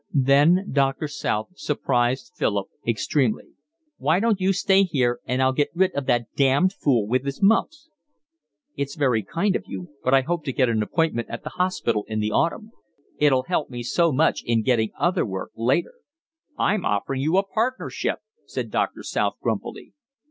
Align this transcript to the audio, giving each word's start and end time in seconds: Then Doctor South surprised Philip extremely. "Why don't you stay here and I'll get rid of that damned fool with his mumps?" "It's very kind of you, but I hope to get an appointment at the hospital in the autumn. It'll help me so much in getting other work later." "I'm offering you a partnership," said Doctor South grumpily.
Then 0.15 0.67
Doctor 0.71 1.07
South 1.07 1.49
surprised 1.53 2.33
Philip 2.35 2.69
extremely. 2.87 3.49
"Why 3.97 4.19
don't 4.19 4.41
you 4.41 4.51
stay 4.51 4.81
here 4.81 5.19
and 5.27 5.43
I'll 5.43 5.53
get 5.53 5.69
rid 5.75 5.93
of 5.93 6.07
that 6.07 6.25
damned 6.35 6.73
fool 6.73 7.05
with 7.05 7.23
his 7.23 7.39
mumps?" 7.43 7.87
"It's 8.75 8.95
very 8.95 9.21
kind 9.21 9.55
of 9.55 9.65
you, 9.67 9.91
but 10.03 10.11
I 10.15 10.21
hope 10.21 10.43
to 10.45 10.51
get 10.53 10.69
an 10.69 10.81
appointment 10.81 11.29
at 11.29 11.43
the 11.43 11.51
hospital 11.51 12.03
in 12.07 12.19
the 12.19 12.31
autumn. 12.31 12.71
It'll 13.19 13.43
help 13.43 13.69
me 13.69 13.83
so 13.83 14.11
much 14.11 14.41
in 14.43 14.63
getting 14.63 14.89
other 14.97 15.23
work 15.23 15.51
later." 15.55 15.93
"I'm 16.57 16.83
offering 16.83 17.21
you 17.21 17.37
a 17.37 17.45
partnership," 17.45 18.21
said 18.47 18.71
Doctor 18.71 19.03
South 19.03 19.35
grumpily. 19.39 19.93